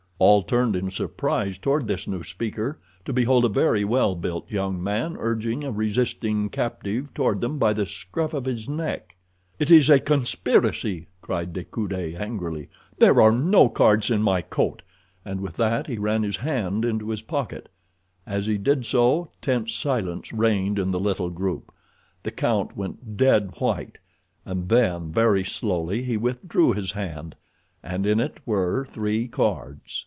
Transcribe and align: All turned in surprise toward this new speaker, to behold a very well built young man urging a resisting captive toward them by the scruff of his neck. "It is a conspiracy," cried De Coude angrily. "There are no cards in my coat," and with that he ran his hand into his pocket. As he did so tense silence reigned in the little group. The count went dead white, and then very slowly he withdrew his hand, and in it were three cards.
All 0.23 0.43
turned 0.43 0.75
in 0.75 0.91
surprise 0.91 1.57
toward 1.57 1.87
this 1.87 2.05
new 2.07 2.21
speaker, 2.21 2.77
to 3.05 3.11
behold 3.11 3.43
a 3.43 3.49
very 3.49 3.83
well 3.83 4.13
built 4.13 4.51
young 4.51 4.77
man 4.83 5.15
urging 5.17 5.63
a 5.63 5.71
resisting 5.71 6.47
captive 6.49 7.11
toward 7.15 7.41
them 7.41 7.57
by 7.57 7.73
the 7.73 7.87
scruff 7.87 8.35
of 8.35 8.45
his 8.45 8.69
neck. 8.69 9.15
"It 9.57 9.71
is 9.71 9.89
a 9.89 9.99
conspiracy," 9.99 11.07
cried 11.23 11.53
De 11.53 11.63
Coude 11.63 12.13
angrily. 12.15 12.69
"There 12.99 13.19
are 13.19 13.31
no 13.31 13.67
cards 13.67 14.11
in 14.11 14.21
my 14.21 14.43
coat," 14.43 14.83
and 15.25 15.41
with 15.41 15.55
that 15.55 15.87
he 15.87 15.97
ran 15.97 16.21
his 16.21 16.37
hand 16.37 16.85
into 16.85 17.09
his 17.09 17.23
pocket. 17.23 17.67
As 18.27 18.45
he 18.45 18.59
did 18.59 18.85
so 18.85 19.31
tense 19.41 19.73
silence 19.73 20.31
reigned 20.31 20.77
in 20.77 20.91
the 20.91 20.99
little 20.99 21.31
group. 21.31 21.73
The 22.21 22.29
count 22.29 22.77
went 22.77 23.17
dead 23.17 23.53
white, 23.57 23.97
and 24.45 24.69
then 24.69 25.11
very 25.11 25.43
slowly 25.43 26.03
he 26.03 26.15
withdrew 26.15 26.73
his 26.73 26.91
hand, 26.91 27.33
and 27.81 28.05
in 28.05 28.19
it 28.19 28.39
were 28.45 28.85
three 28.85 29.27
cards. 29.27 29.97